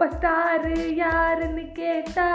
[0.00, 2.26] Super star யாருன்னு கேட்டா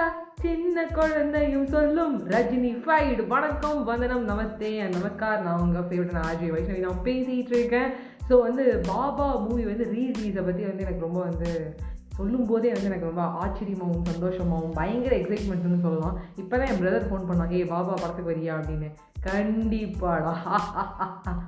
[0.42, 2.16] சின்ன குழந்தையும் சொல்லும்.
[2.34, 5.44] ரஜினி ஃபைடு வணக்கம் வந்தனம் நமஸ்தே நமஸ்கார்.
[5.46, 7.94] நான் உங்கள் ஃபேவரட் நான் ஆஜய் வைஷ்ணவி நான் பேசிகிட்டு இருக்கேன்.
[8.30, 11.78] ஸோ வந்து பாபா மூவி வந்து ரீலீஸை பற்றி வந்து எனக்கு ரொம்ப வந்து
[12.18, 16.20] சொல்லும் போதே வந்து எனக்கு ரொம்ப ஆச்சரியமாகவும் சந்தோஷமாகவும் பயங்கர எக்ஸைட்மெண்ட்னு சொல்லலாம்.
[16.36, 18.56] இப்போ தான் என் பிரதர் ஃபோன் பண்ணாங்க ஏ பாபா படத்துக்கு வரியா?
[18.60, 18.92] அப்படின்னு.
[19.28, 20.34] கண்டிப்பாடா.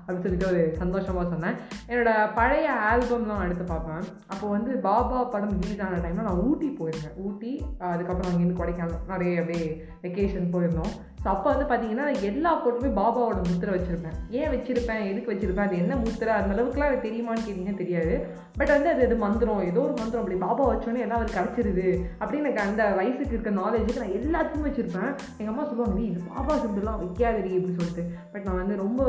[0.07, 1.57] அப்படின்னு சொல்லிட்டு ஒரு சந்தோஷமாக சொன்னேன்.
[1.89, 4.05] என்னோடய பழைய ஆல்பம்லாம் எடுத்து பார்ப்பேன்.
[4.27, 7.17] அப்போ வந்து பாபா படம் ரிலீஸ் ஆன டைமில் நான் ஊட்டி போயிருந்தேன்.
[7.25, 10.93] ஊட்டி அதுக்கப்புறம் அங்கேருந்து கொடைக்கானல் நிறைய அப்படியே வெக்கேஷன் போயிருந்தோம்.
[11.23, 14.17] ஸோ அப்போ வந்து பார்த்தீங்கன்னா எல்லா ஃபோட்டோமே பாபாவோட முத்திரை வச்சுருப்பேன்.
[14.29, 15.05] ஏன் வச்சுருப்பேன்?
[15.11, 15.67] எதுக்கு வச்சுருப்பேன்?
[15.67, 16.33] அது என்ன முத்திரை?
[16.33, 18.15] அந்த அளவுக்குலாம் அது தெரியுமான்னு கேட்டிங்கன்னா தெரியாது.
[18.57, 19.63] பட் வந்து அது அது மந்திரம்.
[19.69, 21.87] ஏதோ ஒரு மந்திரம் அப்படி பாபா வச்சோன்னே எல்லாம் அவர் கிடச்சிருது.
[22.19, 25.09] அப்படின்னு எனக்கு அந்த வயசுக்கு இருக்க நாலேஜுக்கு நான் எல்லாத்தையும் வச்சுருப்பேன்.
[25.37, 27.51] எங்கள் அம்மா சொல்லுவாங்க நீ இது பாபா சிம்பிள்லாம் வைக்காதடி.
[27.65, 29.01] அப்படின்னு சொல்லிட்டு பட் நான் வந்து ரொம்ப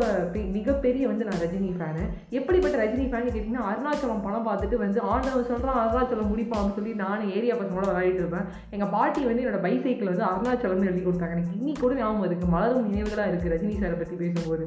[0.53, 5.81] மிகப்பெரிய வந்து நான் ரஜினி ஃபேனு எப்படிப்பட்ட ரஜினி ஃபேன் கேட்டிங்கன்னா அருணாச்சலம் படம் பார்த்துட்டு வந்து ஆண்டவன் சொல்கிறான்
[5.83, 8.47] அருணாச்சலம் முடிப்பான்னு சொல்லி நான் ஏரியா பசங்களோட விளையாடிட்டு இருப்பேன்.
[8.71, 11.37] எங்கள் பாட்டி வந்து என்னோட பைசைக்கிள் வந்து அருணாச்சலம்னு எழுதி கொடுத்தாங்க.
[11.37, 14.67] எனக்கு இன்னி கூட ஞாபகம் இருக்குது மலரும் நினைவுகளாக இருக்குது ரஜினி சாரை பற்றி பேசும்போது.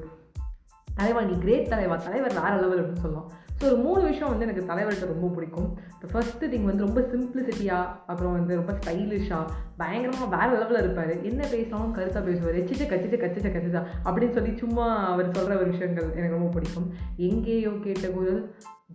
[0.96, 1.96] தலைவா நீ கிரேட் தலைவா.
[1.96, 3.30] தலைவர் வேறு லெவல் அப்படின்னு சொல்லலாம்
[3.60, 5.70] ஸோ ஒரு மூணு விஷயம் வந்து எனக்கு தலைவர்கிட்ட ரொம்ப பிடிக்கும்.
[5.94, 11.14] இப்போ ஃபஸ்ட்டு திங் வந்து ரொம்ப சிம்பிளிசிட்டியாக அப்புறம் வந்து ரொம்ப ஸ்டைலிஷாக பயங்கரமாக வேற லெவலில் இருப்பார்.
[11.30, 12.60] என்ன பேசினாலும் கருத்தாக பேசுவார்.
[12.62, 16.88] எச்சிச்சு கச்சிச்சு கச்சிச்சு கச்சிச்சா அப்படின்னு சொல்லி சும்மா அவர் சொல்கிற ஒரு விஷயங்கள் எனக்கு ரொம்ப பிடிக்கும்.
[17.30, 18.42] எங்கேயோ கேட்ட குரல்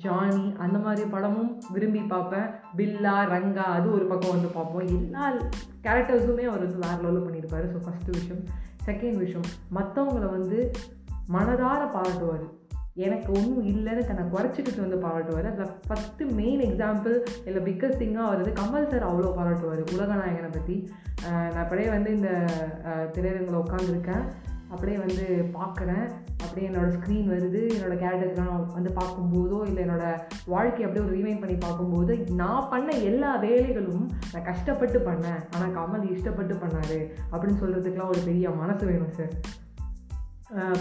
[0.04, 2.48] ஜானி அந்த மாதிரி படமும் விரும்பி பார்ப்பேன்.
[2.78, 4.88] பில்லா ரங்கா அது ஒரு பக்கம் வந்து பார்ப்போம்.
[4.96, 5.24] எல்லா
[5.86, 7.68] கேரக்டர்ஸுமே அவர் வந்து வேறு லெவலில் பண்ணியிருப்பாரு.
[7.74, 8.42] ஸோ ஃபஸ்ட்டு விஷயம்.
[8.88, 9.48] செகண்ட் விஷயம்
[9.78, 10.58] மற்றவங்கள வந்து
[11.36, 12.44] மனதார பாராட்டுவார்.
[12.96, 17.14] எனக்கு ஒன்றும் இல்லைன்னு தன்னை குறைச்சிக்கிட்டு வந்து பாராட்டுவார் அதில் ஃபஸ்ட்டு மெயின் எக்ஸாம்பிள்
[17.46, 20.76] இல்லை பிக்கஸ்ட் திங்காக வருது கமல் சார் அவ்வளோ பாராட்டுவார் உலகநாயகனை பற்றி
[21.24, 22.30] நான் அப்படியே வந்து இந்த
[23.14, 24.24] திரையரங்கில் உட்காந்துருக்கேன்
[24.74, 25.24] அப்படியே வந்து
[25.56, 26.06] பார்க்குறேன்.
[26.42, 27.60] அப்படியே என்னோடய ஸ்க்ரீன் வருது.
[27.74, 30.22] என்னோட கேரக்டர்ஸ்லாம் வந்து பார்க்கும்போதோ இல்லை என்னோடய
[30.54, 35.42] வாழ்க்கையை அப்படியே ஒரு ரீமைண்ட் பண்ணி பார்க்கும்போது நான் பண்ண எல்லா வேலைகளும் நான் கஷ்டப்பட்டு பண்ணேன்.
[35.54, 36.98] ஆனால் கமல் இஷ்டப்பட்டு பண்ணாரு.
[37.32, 39.34] அப்படின்னு சொல்கிறதுக்குலாம் ஒரு பெரிய மனசு வேணும் சார்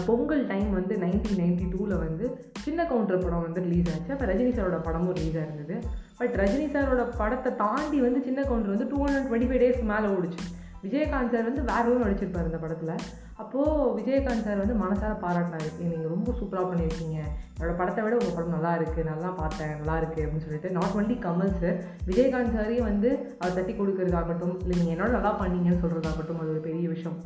[0.08, 2.24] பொங்கல் டைம் வந்து நைன்டீன் நைன்டி டூவில் வந்து
[2.64, 4.12] சின்ன கவுண்டர் படம் வந்து ரிலீஸ் ஆச்சு.
[4.14, 5.76] அப்போ ரஜினி சாரோட படமும் ரிலீஸ் ஆயிருந்தது
[6.18, 10.08] பட் ரஜினி சாரோட படத்தை தாண்டி வந்து சின்ன கவுண்டர் வந்து two hundred twenty five days மேலே
[10.16, 10.42] ஓடிச்சு.
[10.84, 13.04] விஜயகாந்த் சார் வந்து வேறு ஒரு நடிச்சிருப்பார் இந்த படத்தில்.
[13.42, 15.68] அப்போது விஜயகாந்த் சார் வந்து மனசார பாராட்டினாரு.
[15.78, 17.18] நீங்கள் ரொம்ப சூப்பராக பண்ணியிருக்கீங்க.
[17.54, 19.72] என்னோடய படத்தை விட உங்கள் படம் நல்லா இருக்குது நல்லா பார்த்தேன்.
[19.80, 21.78] நல்லா இருக்குது அப்படின்னு சொல்லிட்டு not only Kamal sir
[22.10, 23.10] Vijayakanth சாரையும் வந்து
[23.40, 27.18] அவர் தட்டி கொடுக்கறதாகட்டும் இல்லை நீங்கள் என்னோட நல்லா பண்ணீங்கன்னு சொல்கிறதாகட்டும் அது ஒரு பெரிய விஷயம்.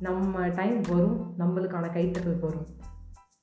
[0.00, 2.66] நம்ம டைம் வரும் நம்மளுக்கான கைத்தட்டல் வரும்.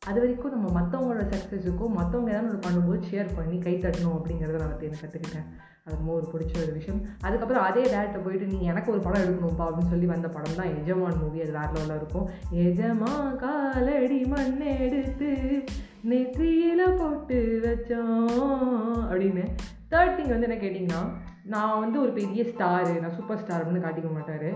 [0.09, 4.71] அது வரைக்கும் நம்ம மற்றவங்களோட சக்ஸஸுக்கும் மற்றவங்க ஏதாவது ஒன்று பண்ணும்போது ஷேர் பண்ணி கை தட்டணும் அப்படிங்கிறத நான்
[4.71, 5.47] வந்து எனக்கு கற்றுக்கிட்டேன்
[5.83, 7.01] அது ரொம்ப ஒரு பிடிச்ச ஒரு விஷயம்.
[7.25, 11.21] அதுக்கப்புறம் அதே டேரக்டர் போயிட்டு நீ எனக்கு ஒரு படம் எடுக்கணும்ப்பா அப்படின்னு சொல்லி வந்த படம் தான் எஜமான்
[11.21, 12.27] மூவி அது வேற லெவலில் இருக்கும்.
[12.65, 13.13] எஜமா
[13.43, 15.31] காலடி மண் எடுத்து
[16.11, 19.45] நெற்றியில் போட்டு வச்சோம் அப்படின்னு
[19.93, 21.01] தேர்ட் திங் வந்து என்ன கேட்டிங்கன்னா
[21.53, 24.49] நான் வந்து ஒரு பெரிய ஸ்டாரு நான் சூப்பர் ஸ்டார் அப்படின்னு காட்டிக்க மாட்டார்.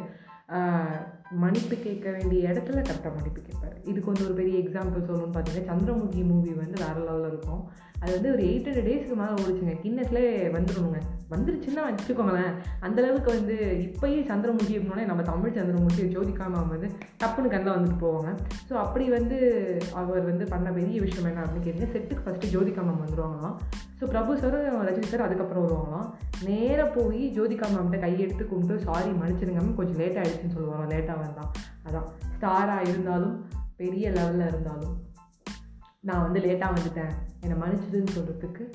[1.32, 3.74] மன்னிப்பு கேட்க வேண்டிய இடத்துல கரெக்டாக மன்னிப்பு கேட்பார்.
[3.84, 7.64] இதுக்கு வந்து ஒரு பெரிய எக்ஸாம்பிள் சொல்லணும்னு பார்த்தீங்கன்னா சந்திரமுகி மூவி வந்து வேறு லெவலில் இருக்கும்.
[8.00, 9.74] அது வந்து ஒரு எயிட் ஹண்ட்ரட் டேஸ்க்கு மேலே ஓடிச்சுங்க.
[9.84, 12.54] கிண்ணத்துலேயே வந்துடணுங்க வந்துருச்சுன்னா வச்சுக்கோங்களேன்.
[12.82, 16.92] அந்தளவுக்கு வந்து இப்போயே சந்திரமுகி அப்படின்னே நம்ம தமிழ் சந்திரமுகி ஜோதிகா வந்து
[17.24, 18.38] டப்புன்னு கண்ணில் வந்துட்டு போவாங்க.
[18.70, 19.38] ஸோ அப்படி வந்து
[19.94, 23.58] அவர் வந்து பண்ண பெரிய விஷயம் என்ன அப்படின்னு கேட்டிங்கன்னா செட்டுக்கு ஃபஸ்ட்டு ஜோதிகா வந்துடுவாங்களாம்
[24.00, 26.14] ஸோ பிரபு சாரும் ரஜினி சார் அதுக்கப்புறம் வருவாங்களாம்.
[26.44, 30.96] நேராக போய் ஜோதிகா மேம்கிட்ட கையெடுத்து கும்பிட்டு சாரி மன்னிச்சிடுங்க மேம் கொஞ்சம் லேட் ஆகிடுச்சுன்னு சொல்லுவாங்க.
[30.96, 31.52] லேட்டாக வந்தான்.
[31.84, 32.08] அதான்.
[32.40, 33.46] ஸ்டாராக இருந்தாலும்
[33.76, 35.02] பெரிய லெவலில் இருந்தாலும்
[36.00, 37.12] நான் வந்து லேட்டாக வந்துட்டேன்.
[37.40, 38.72] என்னை மன்னிச்சிடுன்னு சொல்கிறதுக்கு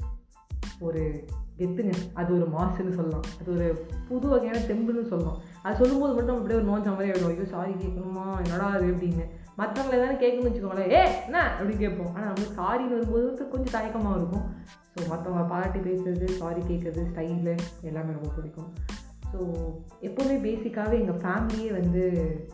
[0.80, 1.24] ஒரு
[1.58, 1.92] கெத்துங்க.
[2.14, 3.24] அது ஒரு மாசுன்னு சொல்லலாம்.
[3.40, 5.40] அது ஒரு புது வகையான தெம்புன்னு சொல்லலாம்.
[5.64, 9.24] அது சொல்லும்போது மட்டும் அப்படியே ஒரு நோஞ்ச மாதிரி ஆகிடும் ஐயோ சாரி கேட்கணுமா என்னடா அது அப்படின்னு.
[9.60, 10.92] மற்றவங்கள ஏதாவது கேட்கணும்னு வச்சுக்கோங்களேன்.
[10.96, 11.38] ஏ என்ன?
[11.56, 12.12] அப்படின்னு கேட்போம்.
[12.14, 14.46] ஆனால் நம்மளுக்கு சாரின்னு வரும்போது கொஞ்சம் தயக்கமாக இருக்கும்.
[14.92, 17.54] ஸோ மற்றவங்க பாராட்டி பேசுறது சாரி கேட்குறது ஸ்டைலு
[17.90, 18.70] எல்லாமே ரொம்ப பிடிக்கும்.
[19.32, 19.38] ஸோ
[20.06, 22.02] எப்போவுமே பேசிக்காகவே எங்கள் ஃபேமிலியே வந்து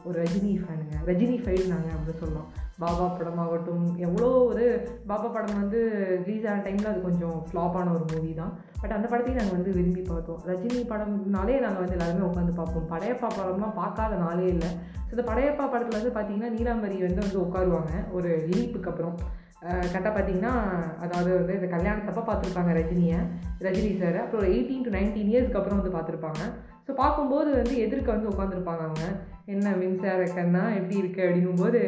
[0.04, 2.50] ஒரு ரஜினி ஃபேனுங்க ரஜினி ஃபைல் நாங்கள் அப்படின்னு சொல்லலாம்.
[2.78, 4.64] பாபா படமாகட்டும் எவ்வளோ ஒரு
[5.06, 5.78] பாபா படம் வந்து
[6.26, 8.52] ரிலீஸ் ஆன டைமில் அது கொஞ்சம் ஃப்ளாப்பான ஒரு மூவி தான்.
[8.80, 10.40] பட் அந்த படத்தையும் நாங்கள் வந்து விரும்பி பார்த்தோம்.
[10.46, 12.90] ரஜினி படம்னாலே நாங்கள் வந்து எல்லாருமே உட்காந்து பார்ப்போம்.
[12.90, 14.70] படையப்பா படம்லாம் பார்க்காத நாளே இல்லை.
[15.06, 18.12] ஸோ இந்த படையப்பா படத்தில் வந்து பார்த்திங்கன்னா நீலாம்பரி வந்து வந்து உட்காருவாங்க.
[18.12, 19.16] ஒரு இனிப்புக்கு அப்புறம்.
[19.62, 20.54] கரெக்டாக பார்த்தீங்கன்னா
[20.98, 23.20] அதாவது வந்து இந்த கல்யாணத்தப்போ பார்த்துருப்பாங்க ரஜினியை
[23.60, 26.42] ரஜினி சார் அப்புறம் ஒரு எயிட்டீன் டு நைன்டீன் இயர்ஸ்க்கு அப்புறம் வந்து பார்த்துருப்பாங்க
[26.86, 29.06] ஸோ பார்க்கும்போது வந்து எதிர்க்க வந்து உட்காந்துருப்பாங்க அவங்க
[29.46, 31.80] என்ன மின்சார கண்ணா எப்படி இருக்கு அப்படிங்கும்போது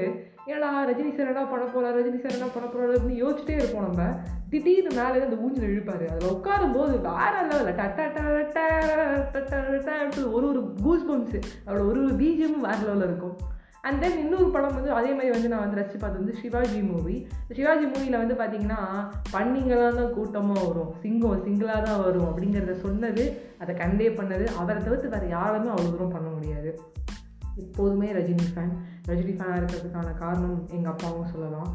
[0.47, 4.05] ஏடா ரஜினி சார் என்ன பண்ண போகிறார் ரஜினி சார் என்ன பண்ண போகிறார் அப்படின்னு யோசிச்சிட்டே இருப்போம் நம்ம
[4.51, 8.59] திடீர்னு மேலே அந்த ஊஞ்சல் இழுப்பாரு அதில் உட்காரும் போது வேற லெவலில் டட்ட டட்ட
[9.35, 13.37] டட்ட ஒரு ஒரு கூஸ் பம்ப்ஸு அவ்வளோ ஒரு ஒரு பீஜியமும் வேற லெவலில் இருக்கும்
[13.89, 17.17] அண்ட் தென் இன்னொரு படம் வந்து அதே மாதிரி வந்து நான் வந்து ரசித்து பார்த்தது வந்து சிவாஜி மூவி
[17.59, 18.81] சிவாஜி மூவியில் வந்து பார்த்தீங்கன்னா
[19.35, 20.91] பண்ணிங்கெல்லாம் தான் கூட்டமாக வரும்.
[21.03, 23.25] சிங்கம் சிங்கிளாக தான் வரும் அப்படிங்கிறத சொன்னது
[23.63, 26.73] அதை கன்வே பண்ணது அவரை தவிர்த்து வேறு யாருமே அவ்வளோ தூரம் பண்ண முடியாது.
[27.65, 28.75] எப்போதுமே ரஜினி ஃபேன்
[29.11, 31.71] ரஜினி ஃபேனாக இருக்கிறதுக்கான காரணம் எங்கள் அப்பாவும் சொல்லலாம்.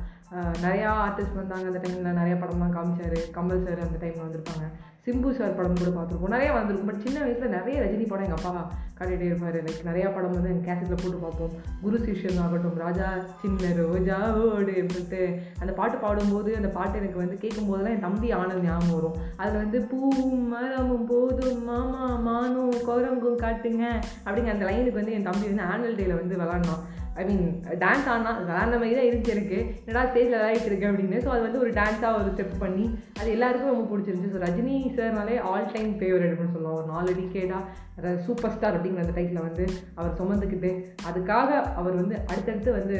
[0.65, 3.19] நிறையா ஆர்டிஸ்ட் வந்தாங்க அந்த டைமில் நிறைய படம்லாம் காமிச்சார்.
[3.35, 4.67] கமல் சார் அந்த டைமில் வந்திருப்பாங்க.
[5.05, 6.33] சிம்பு சார் படம் கூட பார்த்துருப்போம்.
[6.35, 6.89] நிறையா வந்திருக்கும்.
[6.89, 9.57] பட் சின்ன வயசில் நிறைய ரஜினி படம் எங்கள் அப்பா காட்டிகிட்டே இருப்பார்.
[9.65, 11.53] லைக் நிறையா படம் வந்து எங்கள் கேசட்டில் போட்டு பார்ப்போம்.
[11.81, 13.07] குரு சிஷ்யன் ஆகட்டும் ராஜா
[13.41, 15.21] சின்ன ரோஜாவோடு அப்படின்ட்டு
[15.59, 19.19] அந்த பாட்டு பாடும்போது அந்த பாட்டு எனக்கு வந்து கேட்கும் போதெல்லாம் என் தம்பி ஆனந்த் ஞாபகம் வரும்.
[19.37, 23.85] அதில் வந்து பூவும் மரமும் போதும் மாமா மானும் குரங்கும் காட்டுங்க
[24.25, 26.83] அப்படிங்கிற அந்த லைனுக்கு வந்து என் தம்பி வந்து ஆனுவல் டேயில் வந்து விளாட்னான்.
[27.21, 27.45] ஐ மீன்
[27.83, 31.17] டான்ஸ் ஆனா விளாண்ட மாதிரி தான் இருந்துச்சு எனக்கு என்னடா ஸ்டேஜில் விளையாடிட்டு இருக்கேன் அப்படின்னு.
[31.25, 32.85] ஸோ அது வந்து ஒரு டான்ஸாக ஒரு ஸ்டெப் பண்ணி
[33.19, 34.33] அது எல்லாருக்கும் ரொம்ப பிடிச்சிருந்துச்சு.
[34.35, 39.15] ஸோ ரஜினி சார்னாலே ஆல் டைம் ஃபேவரட் அப்படின்னு சொல்லலாம் ஒரு நாலு டிகேடாக சூப்பர் ஸ்டார் அப்படிங்கிற அந்த
[39.17, 39.65] டைட்டில் வந்து
[39.99, 40.71] அவர் சுமந்துக்கிட்டு
[41.09, 41.49] அதுக்காக
[41.81, 42.99] அவர் வந்து அடுத்தடுத்து வந்து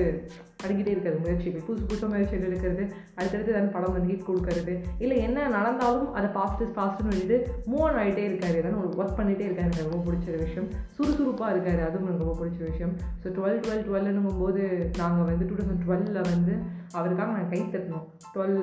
[0.64, 2.84] படிக்கிட்டே இருக்கிறது முயற்சிகள் புதுசு புதுசாக முயற்சிகள் எடுக்கிறது
[3.18, 4.76] அடுத்தடுத்து ஏதாவது படம் வந்து ஹிட் கொடுக்கறது.
[5.04, 7.38] இல்லை என்ன நடந்தாலும் அதை ஃபாஸ்ட்டு ஃபாஸ்ட்டுன்னு சொல்லிட்டு
[7.72, 8.60] மூவ் ஆன் ஆகிட்டே இருக்காரு.
[8.62, 9.68] ஏதாவது ஒர்க் பண்ணிகிட்டே இருக்காரு.
[9.68, 10.70] எனக்கு ரொம்ப பிடிச்ச விஷயம்.
[10.98, 11.82] சுறுசுறுப்பாக இருக்காரு.
[11.88, 12.94] அதுவும் எனக்கு ரொம்ப பிடிச்ச விஷயம்.
[13.24, 14.64] ஸோ டுவெல் டுவெல் டுவெல்னுங்கும் போது
[15.02, 16.56] நாங்கள் வந்து டூ தௌசண்ட் டுவெலில் வந்து
[16.98, 18.58] அவருக்காக நாங்கள் கை தட்டணும் டுவெல்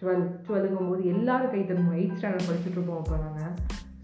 [0.00, 3.54] டுவெல் டுவெல்லுங்கும் போது எல்லோரும் கை தட்டணும் எயிட் ஸ்டாண்டர்ட் படிச்சுட்டு இருப்போம் அப்போ நாங்கள்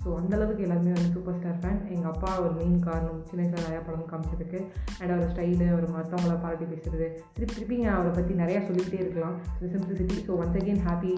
[0.03, 3.21] ஸோ அந்தளவுக்கு எல்லாருமே வந்து சூப்பர் ஸ்டார் ஃபேன் எங்கள் அப்பா ஒரு மெயின் காரணம்.
[3.29, 4.59] சின்ன வயசில் நிறையா படம் காமிச்சதுக்கு.
[5.01, 7.07] அண்ட் அவர் ஸ்டைலு அவர் மற்றவங்கள பாராட்டி பேசுறது.
[7.37, 9.37] திருப்பி திருப்பி நான் அவரை பற்றி நிறையா சொல்லிக்கிட்டே இருக்கலாம்.
[9.75, 11.15] Simplicity so once again happy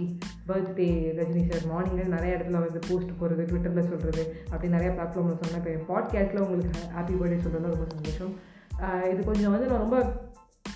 [0.50, 0.88] birthday
[1.20, 5.72] Rajini sir மார்னிங்கில் நிறைய இடத்துல வந்து போஸ்ட் போடுறது ட்விட்டரில் சொல்கிறது அப்படி நிறைய பிளாட்ஃபார்மில் சொன்னேன் இப்போ
[5.76, 8.34] என் பாட்காஸ்ட்டில் உங்களுக்கு ஹாப்பி பர்த்டே சொல்கிறது ரொம்ப சந்தோஷம்.
[9.12, 9.98] இது கொஞ்சம் வந்து நான் ரொம்ப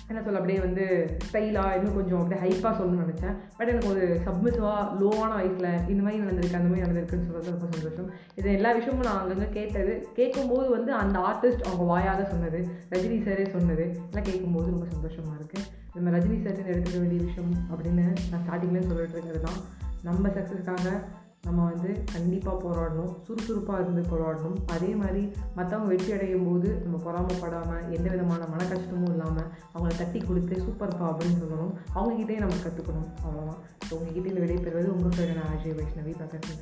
[0.09, 0.85] என்ன சொல்ல அப்படியே வந்து
[1.25, 3.35] ஸ்டைலாக இன்னும் கொஞ்சம் அப்படியே ஹைப்பாக சொல்லணும்னு நினச்சேன்.
[3.57, 8.09] பட் எனக்கு ஒரு சப்மிசிவாக லோவான வயசில் இந்த மாதிரி நடந்திருக்கு அந்த மாதிரி நடந்திருக்குன்னு சொல்கிறது ரொம்ப சந்தோஷம்.
[8.39, 9.93] இது எல்லா விஷயமும் நான் அங்கங்கே கேட்டது.
[10.19, 12.61] கேட்கும்போது வந்து அந்த ஆர்டிஸ்ட் அவங்க வாயாக சொன்னது
[12.93, 18.05] ரஜினி சாரே சொன்னது எல்லாம் கேட்கும்போது ரொம்ப சந்தோஷமாக இருக்குது நம்ம ரஜினி சார்னு எடுத்துக்க வேண்டிய விஷயம் அப்படின்னு
[18.31, 19.61] நான் ஸ்டார்டிங்லேயே சொல்லிட்டு இருக்கிறது தான்.
[20.07, 20.89] நம்ம சக்ஸஸ்க்காக
[21.43, 24.57] நம்ம வந்து கண்டிப்பாக போராடணும் சுறுசுறுப்பாக இருந்து போராடணும்.
[24.65, 25.21] அதே மாதிரி
[25.57, 31.05] மற்றவங்க வெற்றி அடையும் போது நம்ம பொறாமப்படாமல் எந்த விதமான மன கஷ்டமும் இல்லாமல் அவங்கள தட்டி கொடுத்து சூப்பர்ப்பா
[31.11, 31.73] அப்படின்னு சொல்லணும்.
[31.95, 36.53] அவங்ககிட்டே நம்ம கற்றுக்கணும் அவ்வளோதான் ஸோ உங்ககிட்ட இந்த விடைபெறுவது உங்கள் பேர் நான் அஜய் வைஷ்ணவி பக்கத்து